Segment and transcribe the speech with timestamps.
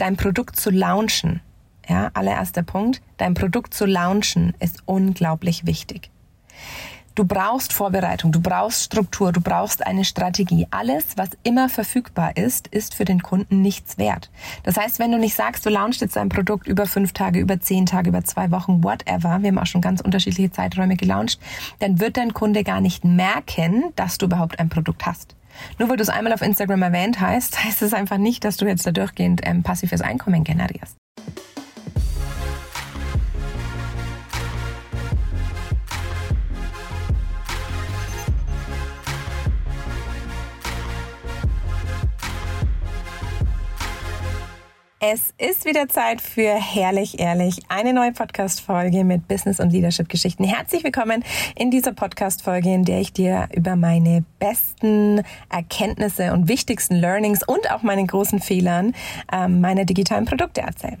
[0.00, 1.40] dein Produkt zu launchen,
[1.88, 6.10] ja, allererster Punkt, dein Produkt zu launchen ist unglaublich wichtig.
[7.16, 10.68] Du brauchst Vorbereitung, du brauchst Struktur, du brauchst eine Strategie.
[10.70, 14.30] Alles, was immer verfügbar ist, ist für den Kunden nichts wert.
[14.62, 17.60] Das heißt, wenn du nicht sagst, du launchst jetzt dein Produkt über fünf Tage, über
[17.60, 21.40] zehn Tage, über zwei Wochen, whatever, wir haben auch schon ganz unterschiedliche Zeiträume gelauncht,
[21.80, 25.34] dann wird dein Kunde gar nicht merken, dass du überhaupt ein Produkt hast.
[25.78, 28.66] Nur weil du es einmal auf Instagram erwähnt hast, heißt es einfach nicht, dass du
[28.66, 30.99] jetzt da durchgehend ähm, passives Einkommen generierst.
[45.02, 50.44] Es ist wieder Zeit für Herrlich Ehrlich, eine neue Podcast-Folge mit Business- und Leadership-Geschichten.
[50.44, 51.24] Herzlich willkommen
[51.56, 57.70] in dieser Podcast-Folge, in der ich dir über meine besten Erkenntnisse und wichtigsten Learnings und
[57.70, 58.94] auch meine großen Fehlern
[59.32, 60.98] ähm, meiner digitalen Produkte erzähle.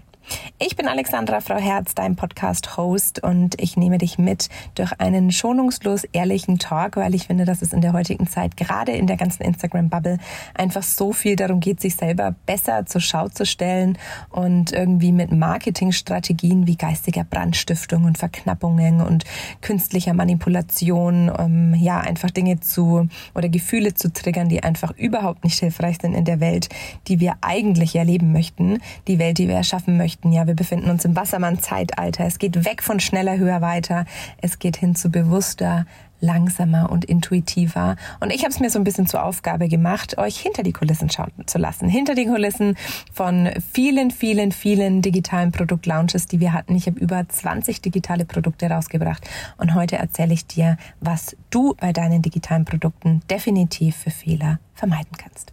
[0.62, 6.04] Ich bin Alexandra Frau Herz, dein Podcast-Host und ich nehme dich mit durch einen schonungslos
[6.04, 9.42] ehrlichen Talk, weil ich finde, dass es in der heutigen Zeit, gerade in der ganzen
[9.42, 10.18] Instagram-Bubble,
[10.52, 13.96] einfach so viel darum geht, sich selber besser zur Schau zu stellen
[14.28, 19.24] und irgendwie mit Marketingstrategien wie geistiger Brandstiftung und Verknappungen und
[19.62, 25.58] künstlicher Manipulation, um, ja, einfach Dinge zu oder Gefühle zu triggern, die einfach überhaupt nicht
[25.58, 26.68] hilfreich sind in der Welt,
[27.08, 30.32] die wir eigentlich erleben möchten, die Welt, die wir erschaffen möchten möchten.
[30.32, 32.24] Ja, wir befinden uns im Wassermann-Zeitalter.
[32.24, 34.04] Es geht weg von schneller, höher, weiter.
[34.40, 35.86] Es geht hin zu bewusster,
[36.20, 37.96] langsamer und intuitiver.
[38.20, 41.08] Und ich habe es mir so ein bisschen zur Aufgabe gemacht, euch hinter die Kulissen
[41.08, 41.88] schauen zu lassen.
[41.88, 42.76] Hinter die Kulissen
[43.12, 46.76] von vielen, vielen, vielen digitalen Produktlaunches, die wir hatten.
[46.76, 49.28] Ich habe über 20 digitale Produkte rausgebracht.
[49.56, 55.16] Und heute erzähle ich dir, was du bei deinen digitalen Produkten definitiv für Fehler vermeiden
[55.16, 55.52] kannst.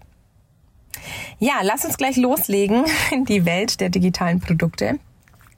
[1.40, 5.00] Ja, lass uns gleich loslegen in die Welt der digitalen Produkte.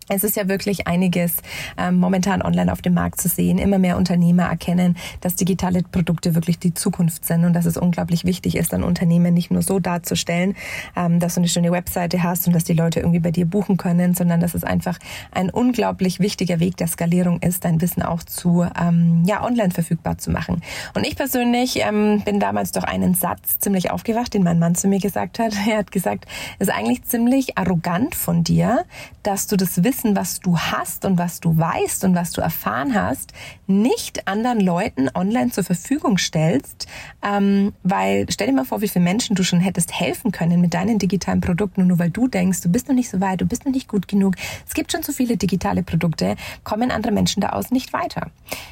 [0.10, 1.38] Es ist ja wirklich einiges
[1.78, 3.60] ähm, momentan online auf dem Markt zu sehen.
[3.60, 8.26] Immer mehr Unternehmer erkennen, dass digitale Produkte wirklich die Zukunft sind und dass es unglaublich
[8.26, 10.56] wichtig ist, ein Unternehmen nicht nur so darzustellen,
[10.96, 13.78] ähm, dass du eine schöne Webseite hast und dass die Leute irgendwie bei dir buchen
[13.78, 14.98] können, sondern dass es einfach
[15.32, 20.18] ein unglaublich wichtiger Weg der Skalierung ist, dein Wissen auch zu ähm, ja online verfügbar
[20.18, 20.64] zu machen.
[20.96, 24.88] Und ich persönlich ähm, bin damals durch einen Satz ziemlich aufgewacht, den mein Mann zu
[24.88, 25.54] mir gesagt hat.
[25.70, 26.26] Er hat gesagt,
[26.58, 28.86] es ist eigentlich ziemlich arrogant von dir,
[29.22, 32.40] dass du das Wissen Wissen, was du hast und was du weißt und was du
[32.40, 33.34] erfahren hast,
[33.68, 36.88] nicht anderen Leuten online zur Verfügung stellst,
[37.22, 40.74] ähm, weil stell dir mal vor, wie viele Menschen du schon hättest helfen können mit
[40.74, 43.66] deinen digitalen Produkten nur weil du denkst, du bist noch nicht so weit, du bist
[43.66, 47.50] noch nicht gut genug, es gibt schon so viele digitale Produkte, kommen andere Menschen da
[47.50, 48.32] aus nicht weiter.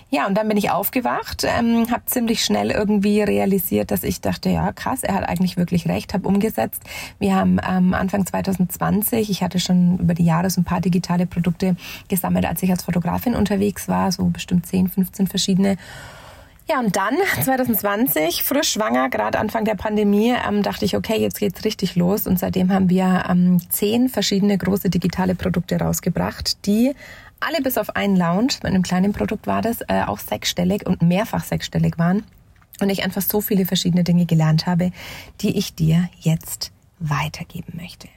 [0.10, 4.50] Ja, und dann bin ich aufgewacht, ähm, habe ziemlich schnell irgendwie realisiert, dass ich dachte,
[4.50, 6.84] ja krass, er hat eigentlich wirklich recht, habe umgesetzt.
[7.20, 11.17] Wir haben ähm, Anfang 2020, ich hatte schon über die Jahre so ein paar digitale
[11.18, 11.76] digitale Produkte
[12.08, 15.78] gesammelt, als ich als Fotografin unterwegs war, so bestimmt 10, 15 verschiedene.
[16.70, 21.40] Ja, und dann 2020, frisch schwanger, gerade Anfang der Pandemie, ähm, dachte ich, okay, jetzt
[21.40, 22.28] geht's richtig los.
[22.28, 26.94] Und seitdem haben wir ähm, zehn verschiedene große digitale Produkte rausgebracht, die
[27.40, 31.02] alle bis auf einen Lounge, mit einem kleinen Produkt war das, äh, auch sechsstellig und
[31.02, 32.24] mehrfach sechsstellig waren.
[32.80, 34.92] Und ich einfach so viele verschiedene Dinge gelernt habe,
[35.42, 38.08] die ich dir jetzt weitergeben möchte.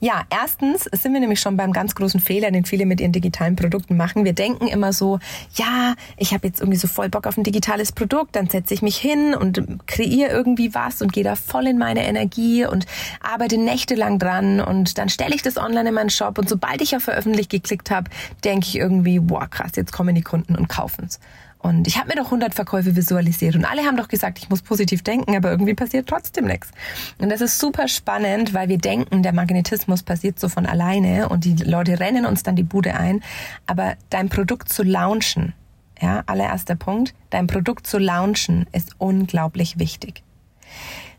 [0.00, 3.56] Ja, erstens sind wir nämlich schon beim ganz großen Fehler, den viele mit ihren digitalen
[3.56, 4.24] Produkten machen.
[4.24, 5.18] Wir denken immer so,
[5.54, 8.82] ja, ich habe jetzt irgendwie so voll Bock auf ein digitales Produkt, dann setze ich
[8.82, 12.86] mich hin und kreiere irgendwie was und gehe da voll in meine Energie und
[13.20, 16.94] arbeite nächtelang dran und dann stelle ich das online in meinen Shop und sobald ich
[16.94, 18.10] auf veröffentlicht geklickt habe,
[18.44, 21.18] denke ich irgendwie, boah, krass, jetzt kommen die Kunden und kaufen es.
[21.58, 24.62] Und ich habe mir doch 100 Verkäufe visualisiert und alle haben doch gesagt, ich muss
[24.62, 26.70] positiv denken, aber irgendwie passiert trotzdem nichts.
[27.18, 31.44] Und das ist super spannend, weil wir denken, der Magnetismus passiert so von alleine und
[31.44, 33.22] die Leute rennen uns dann die Bude ein.
[33.66, 35.52] Aber dein Produkt zu launchen,
[36.00, 40.22] ja, allererster Punkt, dein Produkt zu launchen ist unglaublich wichtig.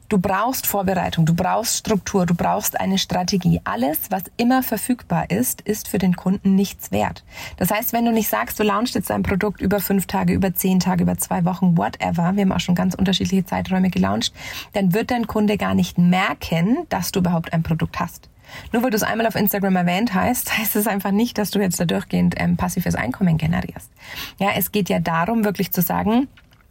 [0.09, 3.61] Du brauchst Vorbereitung, du brauchst Struktur, du brauchst eine Strategie.
[3.63, 7.23] Alles, was immer verfügbar ist, ist für den Kunden nichts wert.
[7.57, 10.51] Das heißt, wenn du nicht sagst, du launchst jetzt ein Produkt über fünf Tage, über
[10.55, 14.33] zehn Tage, über zwei Wochen, whatever, wir haben auch schon ganz unterschiedliche Zeiträume gelauncht,
[14.73, 18.29] dann wird dein Kunde gar nicht merken, dass du überhaupt ein Produkt hast.
[18.71, 21.59] Nur weil du es einmal auf Instagram erwähnt hast, heißt es einfach nicht, dass du
[21.59, 23.91] jetzt da durchgehend ähm, passives Einkommen generierst.
[24.39, 26.27] Ja, es geht ja darum, wirklich zu sagen,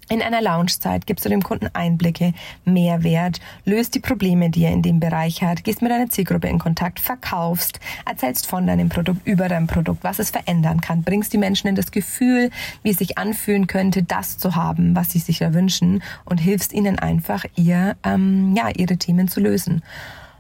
[0.09, 2.33] in einer Launchzeit gibst du dem Kunden Einblicke,
[2.65, 6.59] Mehrwert, löst die Probleme, die er in dem Bereich hat, gehst mit deiner Zielgruppe in
[6.59, 11.39] Kontakt, verkaufst, erzählst von deinem Produkt, über dein Produkt, was es verändern kann, bringst die
[11.39, 12.51] Menschen in das Gefühl,
[12.83, 16.73] wie es sich anfühlen könnte, das zu haben, was sie sich da wünschen und hilfst
[16.73, 19.83] ihnen einfach, ihr, ähm, ja, ihre Themen zu lösen.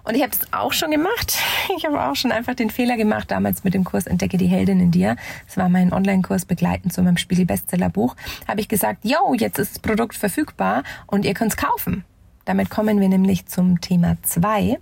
[0.09, 1.37] Und ich habe es auch schon gemacht.
[1.77, 4.81] Ich habe auch schon einfach den Fehler gemacht, damals mit dem Kurs Entdecke die Heldin
[4.81, 5.17] in dir.
[5.47, 8.17] Das war mein Online-Kurs begleitend zu meinem Spiegel-Bestseller-Buch.
[8.49, 12.05] Habe ich gesagt, yo, jetzt ist das Produkt verfügbar und ihr könnt es kaufen.
[12.47, 14.79] Damit kommen wir nämlich zum Thema zwei.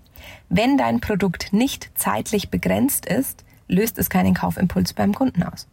[0.49, 5.67] Wenn dein Produkt nicht zeitlich begrenzt ist, löst es keinen Kaufimpuls beim Kunden aus.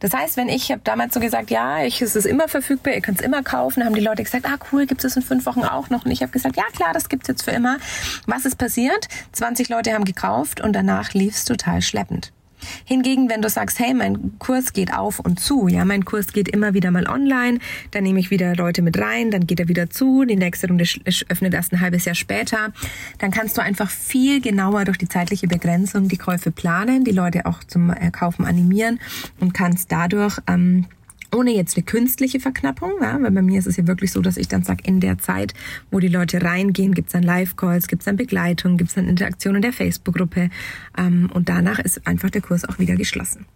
[0.00, 3.00] Das heißt, wenn ich habe damals so gesagt, ja, ich, es ist immer verfügbar, ihr
[3.00, 5.64] könnt es immer kaufen, haben die Leute gesagt, ah cool, gibt es in fünf Wochen
[5.64, 6.04] auch noch?
[6.04, 7.78] Und ich habe gesagt, ja klar, das gibt's jetzt für immer.
[8.26, 9.08] Was ist passiert?
[9.32, 12.32] 20 Leute haben gekauft und danach lief es total schleppend.
[12.84, 16.48] Hingegen, wenn du sagst, hey, mein Kurs geht auf und zu, ja, mein Kurs geht
[16.48, 17.58] immer wieder mal online,
[17.90, 20.84] dann nehme ich wieder Leute mit rein, dann geht er wieder zu, die nächste Runde
[21.28, 22.72] öffnet erst ein halbes Jahr später,
[23.18, 27.46] dann kannst du einfach viel genauer durch die zeitliche Begrenzung die Käufe planen, die Leute
[27.46, 29.00] auch zum Kaufen animieren
[29.40, 30.86] und kannst dadurch ähm,
[31.36, 34.36] ohne jetzt eine künstliche Verknappung, ja, weil bei mir ist es ja wirklich so, dass
[34.36, 35.52] ich dann sage, in der Zeit,
[35.90, 39.08] wo die Leute reingehen, gibt es dann Live-Calls, gibt es dann Begleitung, gibt es dann
[39.08, 40.50] Interaktion in der Facebook-Gruppe
[40.96, 43.46] ähm, und danach ist einfach der Kurs auch wieder geschlossen.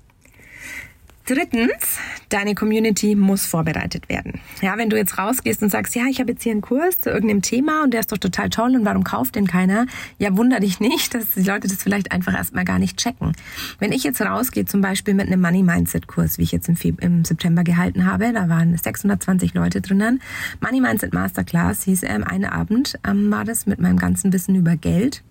[1.31, 4.41] Drittens, deine Community muss vorbereitet werden.
[4.63, 7.09] Ja, wenn du jetzt rausgehst und sagst, ja, ich habe jetzt hier einen Kurs zu
[7.09, 9.87] irgendeinem Thema und der ist doch total toll und warum kauft den keiner?
[10.19, 13.31] Ja, wunder dich nicht, dass die Leute das vielleicht einfach erstmal gar nicht checken.
[13.79, 16.75] Wenn ich jetzt rausgehe, zum Beispiel mit einem Money Mindset Kurs, wie ich jetzt im,
[16.75, 20.21] Feb im September gehalten habe, da waren 620 Leute drinnen.
[20.61, 24.75] Money Mindset Masterclass hieß ähm, einen Abend, ähm, war das mit meinem ganzen Wissen über
[24.75, 25.23] Geld.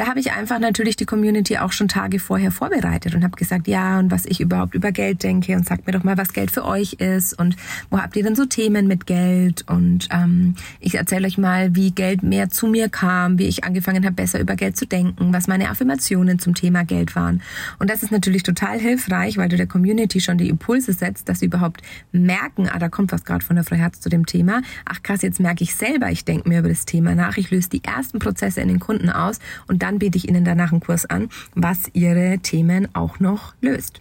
[0.00, 3.68] Da habe ich einfach natürlich die Community auch schon Tage vorher vorbereitet und habe gesagt,
[3.68, 6.50] ja, und was ich überhaupt über Geld denke und sagt mir doch mal, was Geld
[6.50, 7.54] für euch ist und
[7.90, 11.90] wo habt ihr denn so Themen mit Geld und ähm, ich erzähle euch mal, wie
[11.90, 15.48] Geld mehr zu mir kam, wie ich angefangen habe, besser über Geld zu denken, was
[15.48, 17.42] meine Affirmationen zum Thema Geld waren.
[17.78, 21.40] Und das ist natürlich total hilfreich, weil du der Community schon die Impulse setzt, dass
[21.40, 24.62] sie überhaupt merken, ah, da kommt was gerade von der Frau Herz zu dem Thema.
[24.86, 27.68] Ach krass, jetzt merke ich selber, ich denke mir über das Thema nach, ich löse
[27.68, 30.80] die ersten Prozesse in den Kunden aus und dann dann biete ich Ihnen danach einen
[30.80, 34.00] Kurs an, was Ihre Themen auch noch löst.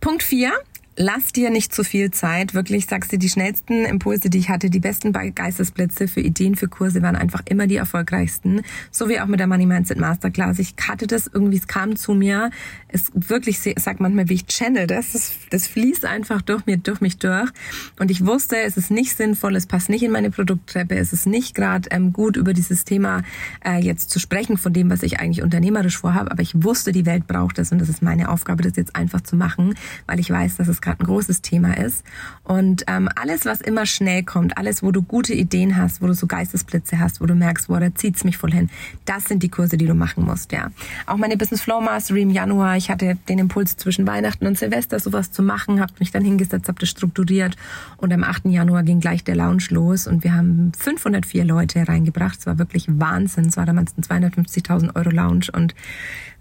[0.00, 0.52] Punkt 4
[0.96, 2.54] lass dir nicht zu viel Zeit.
[2.54, 6.68] Wirklich, sagst du, die schnellsten Impulse, die ich hatte, die besten Geistesblitze für Ideen, für
[6.68, 8.62] Kurse waren einfach immer die erfolgreichsten.
[8.90, 10.58] So wie auch mit der Money Mindset Masterclass.
[10.58, 12.50] Ich hatte das irgendwie, es kam zu mir.
[12.88, 15.12] Es wirklich, sagt manchmal, wie ich channel das.
[15.12, 17.50] Das, das fließt einfach durch mir, durch mich durch.
[17.98, 21.26] Und ich wusste, es ist nicht sinnvoll, es passt nicht in meine Produkttreppe, es ist
[21.26, 23.22] nicht gerade ähm, gut, über dieses Thema
[23.64, 26.30] äh, jetzt zu sprechen, von dem, was ich eigentlich unternehmerisch vorhabe.
[26.30, 29.22] Aber ich wusste, die Welt braucht es und das ist meine Aufgabe, das jetzt einfach
[29.22, 29.74] zu machen,
[30.06, 32.04] weil ich weiß, dass es gerade ein großes Thema ist.
[32.42, 36.14] Und ähm, alles, was immer schnell kommt, alles, wo du gute Ideen hast, wo du
[36.14, 38.70] so Geistesblitze hast, wo du merkst, boah, da zieht's mich voll hin,
[39.04, 40.70] das sind die Kurse, die du machen musst, ja.
[41.06, 45.00] Auch meine Business Flow Mastery im Januar, ich hatte den Impuls zwischen Weihnachten und Silvester
[45.00, 47.56] sowas zu machen, habe mich dann hingesetzt, habe das strukturiert
[47.96, 48.46] und am 8.
[48.46, 52.38] Januar ging gleich der Lounge los und wir haben 504 Leute reingebracht.
[52.38, 53.46] Es war wirklich Wahnsinn.
[53.46, 55.74] Es war damals ein 250.000 Euro Lounge und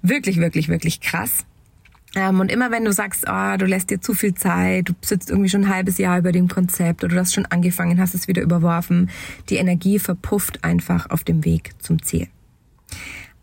[0.02, 1.46] wirklich, wirklich, wirklich krass.
[2.16, 5.30] Ähm, und immer wenn du sagst, oh, du lässt dir zu viel Zeit, du sitzt
[5.30, 8.28] irgendwie schon ein halbes Jahr über dem Konzept oder du hast schon angefangen, hast es
[8.28, 9.10] wieder überworfen,
[9.50, 12.28] die Energie verpufft einfach auf dem Weg zum Ziel.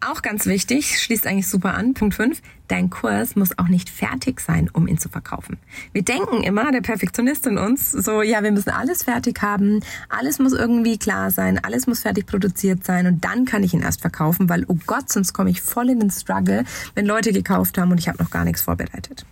[0.01, 2.41] Auch ganz wichtig, schließt eigentlich super an, Punkt 5,
[2.71, 5.59] dein Kurs muss auch nicht fertig sein, um ihn zu verkaufen.
[5.93, 10.39] Wir denken immer, der Perfektionist in uns, so, ja, wir müssen alles fertig haben, alles
[10.39, 14.01] muss irgendwie klar sein, alles muss fertig produziert sein und dann kann ich ihn erst
[14.01, 16.65] verkaufen, weil, oh Gott, sonst komme ich voll in den Struggle,
[16.95, 19.25] wenn Leute gekauft haben und ich habe noch gar nichts vorbereitet.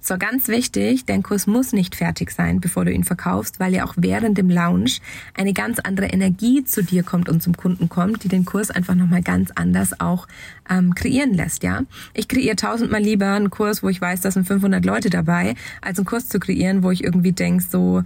[0.00, 3.86] So, ganz wichtig, dein Kurs muss nicht fertig sein, bevor du ihn verkaufst, weil ja
[3.86, 5.00] auch während dem Launch
[5.34, 8.94] eine ganz andere Energie zu dir kommt und zum Kunden kommt, die den Kurs einfach
[8.94, 10.28] nochmal ganz anders auch
[10.68, 11.82] ähm, kreieren lässt, ja.
[12.12, 15.98] Ich kreiere tausendmal lieber einen Kurs, wo ich weiß, da sind 500 Leute dabei, als
[15.98, 18.02] einen Kurs zu kreieren, wo ich irgendwie denke, so,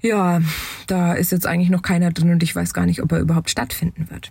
[0.00, 0.40] ja,
[0.86, 3.50] da ist jetzt eigentlich noch keiner drin und ich weiß gar nicht, ob er überhaupt
[3.50, 4.30] stattfinden wird.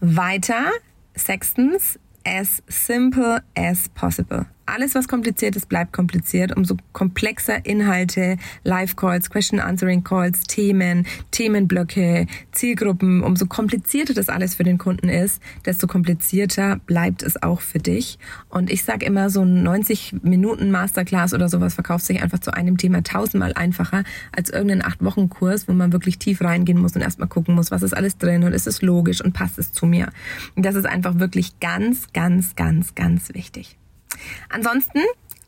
[0.00, 0.66] Weiter,
[1.14, 6.56] sechstens, as simple as possible alles, was kompliziert ist, bleibt kompliziert.
[6.56, 15.08] Umso komplexer Inhalte, Live-Calls, Question-Answering-Calls, Themen, Themenblöcke, Zielgruppen, umso komplizierter das alles für den Kunden
[15.08, 18.18] ist, desto komplizierter bleibt es auch für dich.
[18.48, 22.52] Und ich sage immer, so ein 90 Minuten Masterclass oder sowas verkauft sich einfach zu
[22.52, 27.28] einem Thema tausendmal einfacher als irgendein 8-Wochen-Kurs, wo man wirklich tief reingehen muss und erstmal
[27.28, 30.10] gucken muss, was ist alles drin und ist es logisch und passt es zu mir.
[30.54, 33.77] Und das ist einfach wirklich ganz, ganz, ganz, ganz wichtig.
[34.48, 35.00] Ansonsten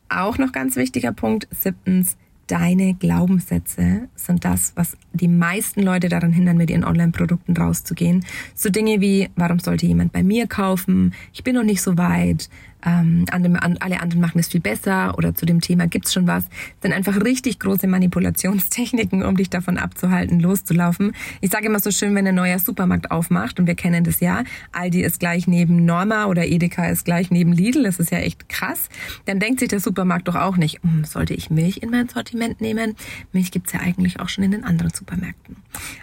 [0.08, 2.16] auch noch ganz wichtiger Punkt, siebtens,
[2.50, 8.24] deine Glaubenssätze sind das, was die meisten Leute daran hindern, mit ihren Online-Produkten rauszugehen.
[8.54, 11.14] So Dinge wie, warum sollte jemand bei mir kaufen?
[11.32, 12.50] Ich bin noch nicht so weit.
[12.84, 16.46] Ähm, alle anderen machen es viel besser oder zu dem Thema gibt's schon was.
[16.82, 21.12] Sind einfach richtig große Manipulationstechniken, um dich davon abzuhalten, loszulaufen.
[21.40, 24.44] Ich sage immer so schön, wenn ein neuer Supermarkt aufmacht und wir kennen das ja,
[24.72, 28.49] Aldi ist gleich neben Norma oder Edeka ist gleich neben Lidl, das ist ja echt
[28.49, 28.88] krass,
[29.26, 32.60] dann denkt sich der Supermarkt doch auch nicht, hm, sollte ich Milch in mein Sortiment
[32.60, 32.94] nehmen?
[33.32, 35.56] Milch gibt's ja eigentlich auch schon in den anderen Supermärkten.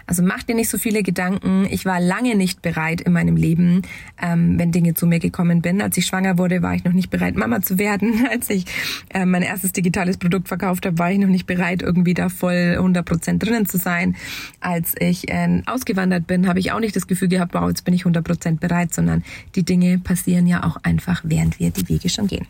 [0.06, 1.66] Also mach dir nicht so viele Gedanken.
[1.70, 3.82] Ich war lange nicht bereit in meinem Leben,
[4.20, 5.82] ähm, wenn Dinge zu mir gekommen bin.
[5.82, 8.26] Als ich schwanger wurde, war ich noch nicht bereit, Mama zu werden.
[8.30, 8.66] Als ich
[9.10, 12.74] äh, mein erstes digitales Produkt verkauft habe, war ich noch nicht bereit, irgendwie da voll
[12.76, 14.16] 100 Prozent drinnen zu sein.
[14.60, 17.94] Als ich äh, ausgewandert bin, habe ich auch nicht das Gefühl gehabt, wow, jetzt bin
[17.94, 22.08] ich 100 Prozent bereit, sondern die Dinge passieren ja auch einfach, während wir die Wege
[22.08, 22.46] schon gehen.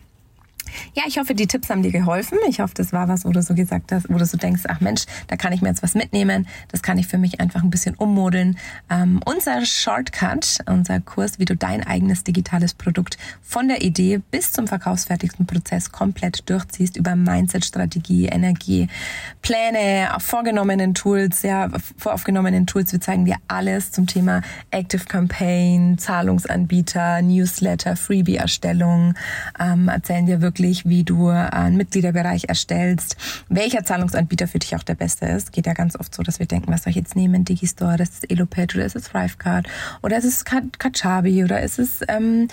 [0.93, 2.37] Ja, ich hoffe, die Tipps haben dir geholfen.
[2.47, 4.81] Ich hoffe, das war was, wo du so gesagt hast, wo du so denkst, ach
[4.81, 6.47] Mensch, da kann ich mir jetzt was mitnehmen.
[6.69, 8.57] Das kann ich für mich einfach ein bisschen ummodeln.
[8.89, 14.51] Ähm, unser Shortcut, unser Kurs, wie du dein eigenes digitales Produkt von der Idee bis
[14.51, 18.87] zum verkaufsfertigsten Prozess komplett durchziehst über Mindset, Strategie, Energie,
[19.41, 22.91] Pläne, vorgenommenen Tools, ja, voraufgenommenen Tools.
[22.91, 29.15] Wir zeigen dir alles zum Thema Active Campaign, Zahlungsanbieter, Newsletter, Freebie-Erstellung,
[29.59, 33.15] ähm, erzählen dir wirklich wirklich, wie du einen Mitgliederbereich erstellst,
[33.47, 35.53] welcher Zahlungsanbieter für dich auch der beste ist.
[35.53, 37.45] Geht ja ganz oft so, dass wir denken, was soll ich jetzt nehmen?
[37.45, 39.67] Digistore, das ist Elopage oder ist es Thrivecard
[40.01, 42.49] oder ist es Kajabi oder ist es ähm,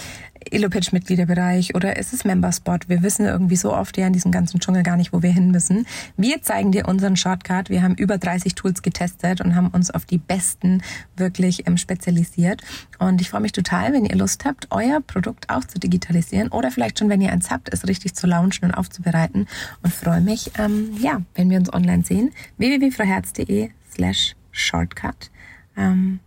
[0.50, 2.88] Elopage Mitgliederbereich oder ist es Memberspot?
[2.88, 5.50] Wir wissen irgendwie so oft ja in diesem ganzen Dschungel gar nicht, wo wir hin
[5.50, 5.86] müssen.
[6.16, 7.70] Wir zeigen dir unseren Shortcut.
[7.70, 10.82] Wir haben über 30 Tools getestet und haben uns auf die besten
[11.16, 12.62] wirklich ähm, spezialisiert.
[12.98, 16.70] Und ich freue mich total, wenn ihr Lust habt, euer Produkt auch zu digitalisieren oder
[16.70, 19.46] vielleicht schon, wenn ihr eins habt, es richtig zu launchen und aufzubereiten.
[19.82, 22.32] Und freue mich, ähm, ja, wenn wir uns online sehen.
[22.58, 25.30] www.frauherz.de slash shortcut.
[25.76, 26.20] Ähm,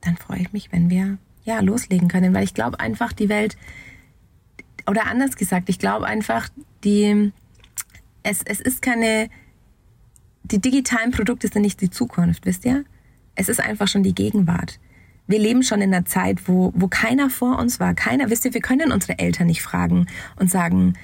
[0.00, 3.56] dann freue ich mich, wenn wir ja, loslegen können, weil ich glaube einfach, die Welt,
[4.88, 6.48] oder anders gesagt, ich glaube einfach,
[6.84, 7.32] die,
[8.22, 9.28] es, es ist keine,
[10.44, 12.84] die digitalen Produkte sind nicht die Zukunft, wisst ihr?
[13.34, 14.78] Es ist einfach schon die Gegenwart.
[15.26, 17.94] Wir leben schon in einer Zeit, wo, wo keiner vor uns war.
[17.94, 20.94] Keiner, wisst ihr, wir können unsere Eltern nicht fragen und sagen,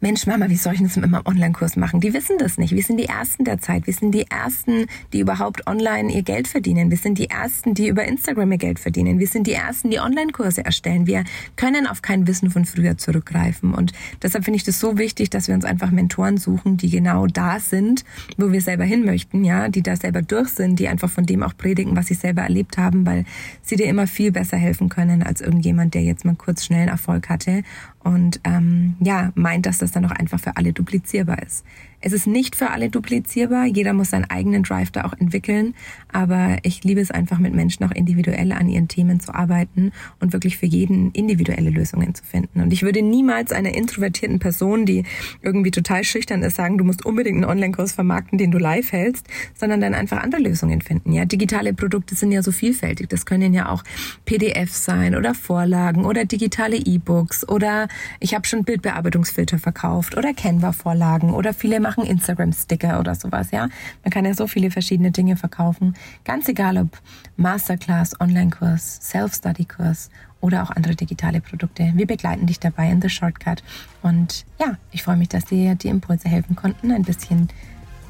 [0.00, 1.98] Mensch, Mama, wie soll ich das mit meinem Online-Kurs machen?
[1.98, 2.72] Die wissen das nicht.
[2.72, 3.88] Wir sind die Ersten der Zeit.
[3.88, 6.88] Wir sind die Ersten, die überhaupt online ihr Geld verdienen.
[6.92, 9.18] Wir sind die Ersten, die über Instagram ihr Geld verdienen.
[9.18, 11.08] Wir sind die Ersten, die Online-Kurse erstellen.
[11.08, 11.24] Wir
[11.56, 13.74] können auf kein Wissen von früher zurückgreifen.
[13.74, 17.26] Und deshalb finde ich das so wichtig, dass wir uns einfach Mentoren suchen, die genau
[17.26, 18.04] da sind,
[18.36, 21.42] wo wir selber hin möchten, ja, die da selber durch sind, die einfach von dem
[21.42, 23.24] auch predigen, was sie selber erlebt haben, weil
[23.62, 27.28] sie dir immer viel besser helfen können als irgendjemand, der jetzt mal kurz schnellen Erfolg
[27.28, 27.64] hatte
[28.04, 31.64] und ähm, ja, meint, dass das dann auch einfach für alle duplizierbar ist.
[32.00, 33.66] Es ist nicht für alle duplizierbar.
[33.66, 35.74] Jeder muss seinen eigenen Drive da auch entwickeln.
[36.12, 40.32] Aber ich liebe es einfach mit Menschen auch individuell an ihren Themen zu arbeiten und
[40.32, 42.60] wirklich für jeden individuelle Lösungen zu finden.
[42.60, 45.04] Und ich würde niemals einer introvertierten Person, die
[45.42, 49.26] irgendwie total schüchtern ist, sagen, du musst unbedingt einen Online-Kurs vermarkten, den du live hältst,
[49.54, 51.12] sondern dann einfach andere Lösungen finden.
[51.12, 53.08] Ja, digitale Produkte sind ja so vielfältig.
[53.08, 53.82] Das können ja auch
[54.24, 57.88] PDFs sein oder Vorlagen oder digitale E-Books oder
[58.20, 63.68] ich habe schon Bildbearbeitungsfilter verkauft oder Canva-Vorlagen oder viele machen Instagram-Sticker oder sowas, ja.
[64.04, 65.94] Man kann ja so viele verschiedene Dinge verkaufen.
[66.24, 66.88] Ganz egal ob
[67.36, 71.92] Masterclass, Online-Kurs, Self-Study-Kurs oder auch andere digitale Produkte.
[71.94, 73.62] Wir begleiten dich dabei in The Shortcut.
[74.02, 77.48] Und ja, ich freue mich, dass dir die Impulse helfen konnten, ein bisschen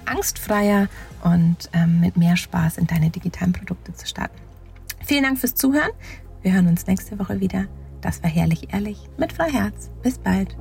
[0.04, 0.88] angstfreier
[1.23, 4.37] und ähm, mit mehr Spaß in deine digitalen Produkte zu starten.
[5.04, 5.90] Vielen Dank fürs Zuhören.
[6.42, 7.66] Wir hören uns nächste Woche wieder.
[8.00, 9.90] Das war herrlich ehrlich mit Frau Herz.
[10.02, 10.56] Bis bald.